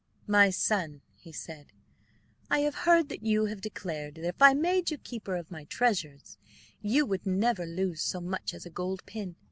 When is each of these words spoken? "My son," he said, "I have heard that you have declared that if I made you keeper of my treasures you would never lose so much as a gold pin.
"My 0.25 0.49
son," 0.49 1.03
he 1.13 1.31
said, 1.31 1.73
"I 2.49 2.61
have 2.61 2.73
heard 2.73 3.07
that 3.09 3.23
you 3.23 3.45
have 3.45 3.61
declared 3.61 4.15
that 4.15 4.25
if 4.27 4.41
I 4.41 4.55
made 4.55 4.89
you 4.89 4.97
keeper 4.97 5.35
of 5.35 5.51
my 5.51 5.65
treasures 5.65 6.39
you 6.81 7.05
would 7.05 7.27
never 7.27 7.67
lose 7.67 8.01
so 8.01 8.19
much 8.19 8.55
as 8.55 8.65
a 8.65 8.71
gold 8.71 9.05
pin. 9.05 9.35